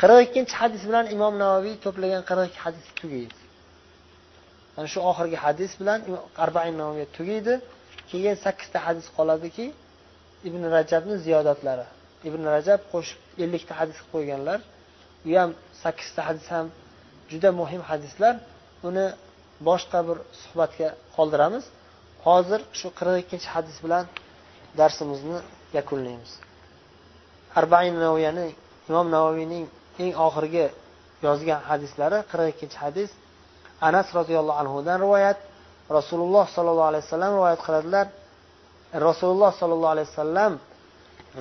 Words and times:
qirq 0.00 0.18
ikkinchi 0.26 0.54
hadis 0.62 0.82
bilan 0.88 1.06
imom 1.14 1.34
navoiy 1.44 1.74
to'plagan 1.84 2.22
qirq 2.28 2.42
ikki 2.48 2.60
hadis 2.66 2.86
tugaydi. 2.98 3.36
Mana 4.74 4.88
shu 4.92 4.98
oxirgi 5.10 5.38
hadis 5.46 5.72
bilan 5.80 6.00
arbain 6.44 6.74
navoiy 6.82 7.06
tugaydi. 7.16 7.54
Keyin 8.10 8.36
sakkizta 8.44 8.78
hadis 8.86 9.06
qoladiki 9.16 9.66
ibn 10.48 10.62
rajabni 10.76 11.16
ziyodatlari. 11.24 11.86
Ibn 12.28 12.42
rajab 12.54 12.80
qo'shib 12.92 13.18
ellikta 13.44 13.72
hadis 13.80 13.96
qilib 14.00 14.12
qo'yganlar. 14.14 14.58
U 15.28 15.30
ham 15.40 15.50
sakkizta 15.82 16.20
hadis 16.28 16.46
ham 16.54 16.66
juda 17.30 17.50
muhim 17.60 17.82
hadislar. 17.90 18.34
Uni 18.88 19.06
boshqa 19.68 19.98
bir 20.08 20.18
suhbatga 20.40 20.88
qoldiramiz. 21.16 21.64
Hozir 22.26 22.60
shu 22.78 22.88
qirq 22.98 23.16
ikkinchi 23.22 23.48
hadis 23.54 23.76
bilan 23.84 24.04
darsimizni 24.78 25.38
yakunlaymiz. 25.78 26.32
Arbain 27.60 27.94
navoiyani 28.04 28.46
imom 28.88 29.06
navoiyning 29.16 29.64
eng 30.02 30.12
oxirgi 30.26 30.66
yozgan 31.26 31.60
hadislari 31.68 32.18
qirq 32.30 32.46
ikkinchi 32.52 32.78
hadis. 32.84 33.10
Anas 33.88 34.08
roziyallohu 34.18 34.58
anhudan 34.62 34.98
rivoyat. 35.04 35.38
Rasululloh 35.98 36.44
sollallohu 36.54 36.88
alayhi 36.92 37.04
vasallam 37.06 37.32
rivoyat 37.38 37.60
qiladilar. 37.66 38.06
Rasululloh 39.08 39.50
sollallohu 39.60 39.92
alayhi 39.94 40.08
vasallam 40.12 40.52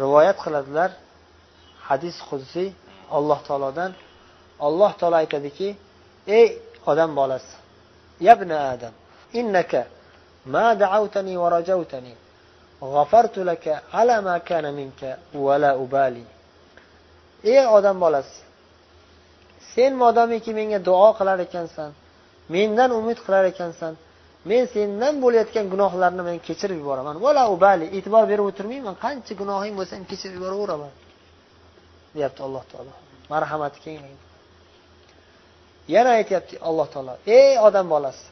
rivoyat 0.04 0.38
qiladilar. 0.46 0.90
Hadis 1.90 2.16
qudsiy 2.30 2.70
alloh 3.18 3.40
taolodan. 3.48 3.92
Alloh 4.68 4.92
taolo 5.00 5.16
aytadiki 5.24 5.70
ey 6.38 6.48
odam 6.92 7.12
bolasi 7.20 7.56
yabna 8.28 8.58
adam 8.74 8.94
innaka 9.40 9.82
ma 10.54 10.68
da'awtani 10.82 11.34
va 11.42 11.48
rajawtani 11.58 12.14
g'afartu 12.94 13.40
laka 13.50 13.74
ala 14.00 14.16
ma 14.28 14.36
kana 14.50 14.70
minka 14.80 15.10
va 15.46 15.56
la 15.64 15.72
ubali. 15.84 16.26
Ey 17.44 17.66
odam 17.78 17.98
bolasi 18.06 18.47
sen 19.78 19.92
modomiki 20.04 20.52
menga 20.60 20.80
duo 20.90 21.10
qilar 21.20 21.40
ekansan 21.48 21.92
mendan 22.56 22.90
umid 23.00 23.20
qilar 23.26 23.44
ekansan 23.54 23.94
men 24.50 24.64
sendan 24.76 25.14
bo'layotgan 25.24 25.66
gunohlarni 25.74 26.22
men 26.30 26.38
kechirib 26.48 26.78
yuboraman. 26.82 27.16
Vala 27.26 27.44
ubali 27.56 27.86
e'tibor 27.98 28.24
berib 28.32 28.46
o'tirmayman. 28.50 28.96
Qancha 29.04 29.34
gunohing 29.42 29.74
bo'lsa 29.80 29.94
ham 29.98 30.06
kechirib 30.12 30.36
yuboraveraman 30.38 30.94
deyapti 32.16 32.42
alloh 32.48 32.64
taolo. 32.72 32.94
Marhamati 33.34 33.80
keng 33.86 33.98
yana 35.94 36.10
aytyapti 36.20 36.56
alloh 36.70 36.88
taolo 36.94 37.14
ey 37.38 37.52
odam 37.68 37.86
bolasi 37.94 38.26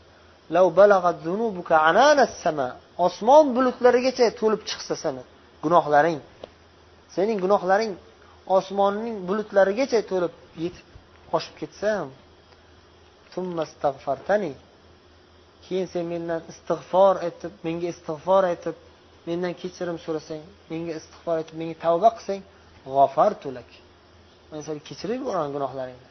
osmon 3.05 3.45
bulutlarigacha 3.55 4.25
to'lib 4.39 4.61
chiqsa 4.69 4.95
seni 5.03 5.23
gunohlaring 5.63 6.19
sening 7.15 7.37
gunohlaring 7.45 7.93
osmonning 8.57 9.15
bulutlarigacha 9.29 9.99
to'lib 10.11 10.33
yetib 10.63 10.85
oshib 11.37 11.55
ketsam 11.61 12.07
keyin 15.65 15.87
sen 15.93 16.05
mendan 16.13 16.41
istig'for 16.51 17.15
aytib 17.27 17.53
menga 17.65 17.87
istig'for 17.93 18.43
aytib 18.51 18.75
mendan 19.27 19.53
kechirim 19.61 19.97
so'rasang 20.05 20.43
menga 20.71 20.93
istig'for 20.99 21.35
aytib 21.41 21.55
menga 21.61 21.75
tavba 21.85 22.09
qilsang 22.17 22.41
g'ofartulak 22.93 23.69
men 24.51 24.61
seni 24.67 24.79
kechirib 24.87 25.19
yuboraman 25.21 25.51
gunohlaringni. 25.55 26.09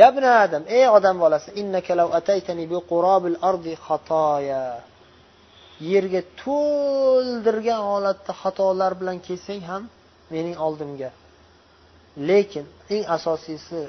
Yabna 0.00 0.30
adam 0.44 0.64
ey 0.76 0.86
odam 0.96 1.16
bolasi 1.24 1.50
innaka 1.60 1.92
law 2.00 2.08
ataytani 2.18 2.64
bi 2.72 2.78
qurabil 2.90 3.36
ardi 3.50 3.74
xatoya. 3.86 4.64
Yerga 5.92 6.20
to'ldirgan 6.42 7.80
holatda 7.90 8.32
xatolar 8.42 8.92
bilan 9.00 9.18
kelsang 9.26 9.62
ham 9.70 9.82
mening 10.32 10.56
oldimga. 10.66 11.10
Lekin 12.16 12.66
eng 12.94 13.04
asosiysi 13.16 13.80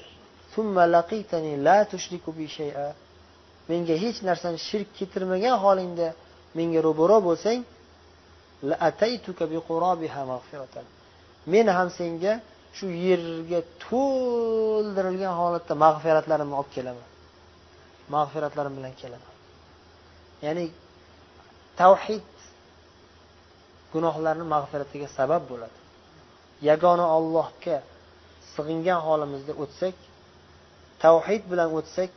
menga 3.69 3.95
hech 4.03 4.19
narsani 4.29 4.59
shirk 4.67 4.89
keltirmagan 4.97 5.55
holingda 5.63 6.07
menga 6.57 6.79
ro'baro 6.87 7.17
bo'lsang 7.27 7.59
men 11.53 11.67
ham 11.77 11.89
senga 11.99 12.33
shu 12.77 12.87
yerga 13.07 13.59
to'ldirilgan 13.85 15.33
holatda 15.41 15.73
mag'firatlarimni 15.85 16.55
olib 16.59 16.71
kelaman. 16.75 17.07
Mag'firatlarim 18.15 18.73
bilan 18.77 18.93
kelaman. 19.01 19.33
Ya'ni 20.45 20.65
tavhid 21.81 22.29
gunohlarni 23.93 24.45
mag'firatiga 24.55 25.07
sabab 25.17 25.43
bo'ladi. 25.51 25.77
Yagona 26.69 27.05
ollohga 27.17 27.75
sig'ingan 28.55 28.99
holimizda 29.07 29.53
o'tsak 29.63 29.95
tavhid 31.03 31.43
bilan 31.51 31.69
o'tsak 31.79 32.11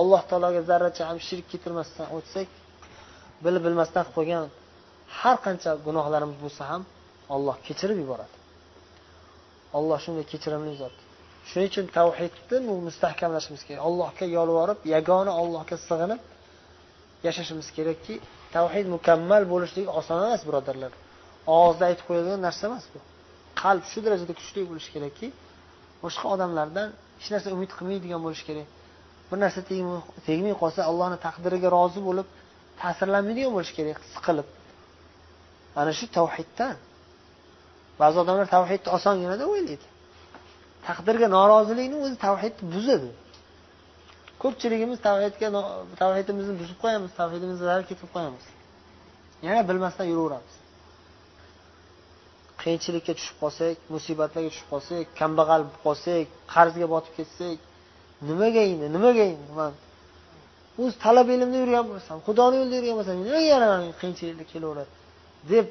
alloh 0.00 0.22
taologa 0.30 0.60
zarracha 0.70 1.02
ham 1.10 1.18
shirk 1.28 1.46
keltirmasdan 1.52 2.06
o'tsak 2.16 2.48
bilib 3.44 3.62
bilmasdan 3.66 4.02
qilib 4.04 4.16
qo'ygan 4.18 4.44
har 5.20 5.36
qancha 5.46 5.70
gunohlarimiz 5.86 6.38
bo'lsa 6.44 6.62
ham 6.70 6.82
olloh 7.34 7.56
kechirib 7.66 7.98
yuboradi. 8.02 8.34
Olloh 9.78 9.98
shunday 10.04 10.24
kechirimli 10.32 10.74
zot. 10.82 10.96
Shuning 11.48 11.68
uchun 11.72 11.86
tavhidni 11.98 12.72
mustahkamlashimiz 12.88 13.62
kerak. 13.66 13.82
Allohga 13.88 14.26
yolvorib 14.36 14.80
yagona 14.94 15.32
ollohga 15.42 15.76
sig'inib 15.88 16.20
yashashimiz 17.26 17.68
kerakki 17.76 18.14
tavhid 18.56 18.86
mukammal 18.94 19.42
bo'lishligi 19.52 19.90
oson 19.98 20.18
emas 20.26 20.42
birodarlar. 20.48 20.92
Og'izda 21.58 21.84
aytib 21.90 22.04
qo'yadigan 22.08 22.40
narsa 22.46 22.62
emas 22.70 22.84
bu. 22.92 22.98
Qalb 23.62 23.84
shu 23.90 23.98
darajada 24.04 24.32
kuchli 24.38 24.60
bo'lishi 24.70 24.90
kerakki 24.96 25.26
boshqa 26.04 26.26
odamlardan 26.34 26.88
hech 27.20 27.30
narsa 27.34 27.48
umid 27.56 27.70
qilmaydigan 27.78 28.20
bo'lishi 28.26 28.44
kerak. 28.48 28.68
Bir 29.30 29.38
narsa 29.44 29.60
tegmay 30.28 30.54
qolsa 30.62 30.80
allohni 30.90 31.18
taqdiriga 31.26 31.68
rozi 31.76 32.00
bo'lib 32.08 32.26
ta'sirlanmaydigan 32.80 33.52
bo'lishi 33.56 33.74
kerak 33.78 33.98
siqilib 34.14 34.48
ana 35.80 35.92
shu 35.98 36.06
tavhiddan. 36.18 36.76
Ba'zi 38.00 38.16
odamlar 38.22 38.46
tavhidni 38.56 38.88
osongina 38.96 39.34
deb 39.40 39.48
o'ylaydi. 39.54 39.86
Taqdirga 40.88 41.26
norozilikni 41.36 41.96
o'zi 42.04 42.16
tavhidni 42.26 42.64
buzadi 42.74 43.10
ko'pchiligimiz 44.42 44.98
tavhidga 45.08 45.48
tavhidimizni 46.02 46.54
buzib 46.60 46.78
qo'yamiz 46.84 47.10
tavhidimizni 47.20 47.64
zarar 47.68 47.84
ketib 47.90 48.08
qo'yamiz. 48.14 48.44
Yana 49.46 49.62
bilmasdan 49.68 50.06
yuraveramiz. 50.12 50.54
Qiyinchilikka 52.60 53.12
tushib 53.18 53.36
qolsak 53.42 53.76
musibatlarga 53.94 54.50
tushib 54.52 54.68
qolsak 54.72 55.04
kambag'al 55.20 55.62
bo'lib 55.66 55.80
qolsak 55.86 56.26
qarzga 56.54 56.86
botib 56.94 57.12
ketsak 57.18 57.58
nimaga 58.28 58.62
endi 58.72 58.86
nimaga 58.96 59.24
endi 59.32 59.52
man? 59.60 59.72
O'zi 60.82 60.96
talab 61.04 61.28
ilmda 61.34 61.56
yurgan 61.62 61.84
bo'lsam 61.92 62.16
xudoni 62.26 62.54
yo'lida 62.60 62.76
yurgan 62.78 62.96
bo'lsam 62.98 63.16
nimaga 63.26 63.48
yana 63.54 63.68
qiyinchiliklar 64.00 64.46
kelaveradi? 64.52 64.92
deb 65.48 65.66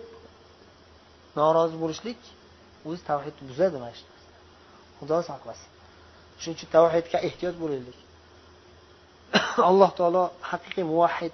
norozi 1.40 1.76
bo'lishlik 1.84 2.20
o'zi 2.88 3.02
tavhidni 3.10 3.44
buzadi 3.50 3.78
mana 3.84 3.96
shu 4.00 4.06
xudo 5.00 5.18
saqlasin. 5.30 5.70
Shuning 6.40 6.56
uchun 6.58 6.70
tavhidga 6.76 7.18
ehtiyot 7.28 7.56
bo'laylik. 7.64 8.00
Alloh 9.70 9.92
taolo 10.00 10.24
haqiqiy 10.52 10.86
muvahhid 10.92 11.34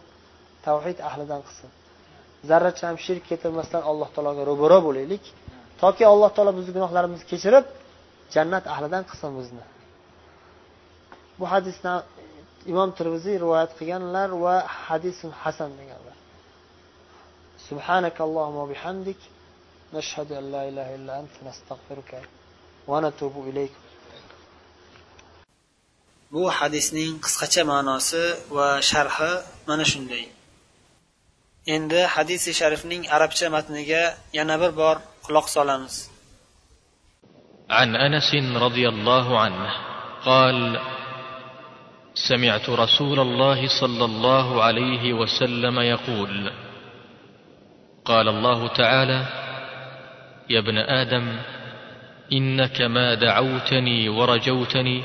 tavhid 0.67 0.97
ahlidan 1.09 1.41
qilsin. 1.47 1.69
zarracha 2.50 2.84
ham 2.88 2.96
shirk 3.04 3.22
keltirmasdan 3.30 3.82
alloh 3.90 4.08
taologa 4.14 4.42
ro'baro 4.50 4.78
bo'laylik 4.86 5.24
toki 5.82 6.02
alloh 6.12 6.30
taolo 6.36 6.52
bizni 6.58 6.72
gunohlarimizni 6.76 7.26
kechirib 7.32 7.64
jannat 8.34 8.64
ahlidan 8.74 9.02
qilsin 9.10 9.30
bizni 9.38 9.64
bu 11.38 11.44
hadisni 11.52 11.94
imom 12.72 12.90
termiziy 12.98 13.36
rivoyat 13.44 13.70
qilganlar 13.78 14.28
va 14.44 14.56
hadisun 14.86 15.30
hasan 15.42 15.72
deganlar 15.80 16.16
سبحانك 17.70 18.16
اللهم 18.26 18.56
وبحمدك 18.62 19.20
نشهد 19.94 20.28
أن 20.40 20.44
لا 20.54 20.62
إله 20.68 20.88
إلا 20.96 21.12
أنت 21.22 21.34
نستغفرك 21.46 22.10
ونتوب 22.90 23.34
إليك 23.48 23.74
bu 26.34 26.42
hadisning 26.58 27.12
qisqacha 27.24 27.62
ma'nosi 27.72 28.22
va 28.56 28.68
sharhi 28.90 29.32
mana 29.68 29.84
shunday 29.92 30.24
Endi 31.67 32.01
hadisi 32.15 32.53
sharifning 32.53 33.03
arabcha 33.15 33.49
matniga 33.49 34.03
yana 34.37 34.55
bir 34.61 34.71
bor 34.81 34.95
quloq 35.25 35.47
solamiz. 35.57 35.95
عن 37.69 37.95
أنس 37.95 38.35
رضي 38.55 38.89
الله 38.89 39.39
عنه 39.39 39.69
قال 40.25 40.79
سمعت 42.13 42.69
رسول 42.69 43.19
الله 43.19 43.67
صلى 43.81 44.05
الله 44.05 44.63
عليه 44.63 45.13
وسلم 45.13 45.79
يقول 45.79 46.51
قال 48.05 48.27
الله 48.29 48.67
تعالى 48.67 49.25
يا 50.49 50.59
ابن 50.59 50.77
آدم 50.77 51.39
إنك 52.33 52.81
ما 52.81 53.13
دعوتني 53.13 54.09
ورجوتني 54.09 55.03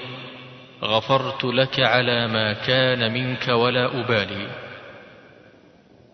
غفرت 0.82 1.44
لك 1.44 1.80
على 1.80 2.28
ما 2.28 2.52
كان 2.52 3.12
منك 3.12 3.48
ولا 3.48 4.00
أبالي. 4.00 4.69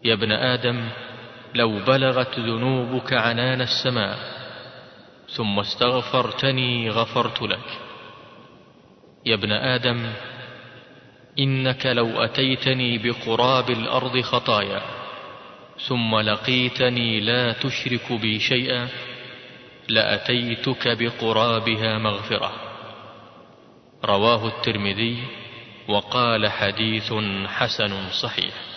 يا 0.07 0.15
ابن 0.15 0.33
آدم 0.33 0.89
لو 1.55 1.79
بلغت 1.85 2.39
ذنوبك 2.39 3.13
عنان 3.13 3.61
السماء 3.61 4.19
ثم 5.37 5.59
استغفرتني 5.59 6.91
غفرت 6.91 7.43
لك. 7.43 7.69
يا 9.27 9.35
ابن 9.35 9.53
آدم 9.53 10.13
إنك 11.39 11.87
لو 11.87 12.25
أتيتني 12.25 12.99
بقراب 12.99 13.71
الأرض 13.71 14.21
خطايا 14.21 14.83
ثم 15.89 16.17
لقيتني 16.17 17.21
لا 17.21 17.53
تشرك 17.53 18.13
بي 18.13 18.39
شيئا 18.39 18.89
لأتيتك 19.89 20.89
بقرابها 20.89 21.99
مغفرة. 21.99 22.53
رواه 24.05 24.47
الترمذي 24.47 25.19
وقال 25.89 26.49
حديث 26.49 27.13
حسن 27.47 28.09
صحيح. 28.23 28.76